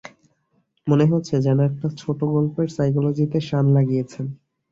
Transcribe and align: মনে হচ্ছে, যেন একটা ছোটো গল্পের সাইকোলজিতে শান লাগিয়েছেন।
মনে 0.87 1.05
হচ্ছে, 1.05 1.35
যেন 1.41 1.57
একটা 1.61 1.87
ছোটো 1.97 2.25
গল্পের 2.27 2.67
সাইকোলজিতে 2.69 3.39
শান 3.41 3.65
লাগিয়েছেন। 3.73 4.25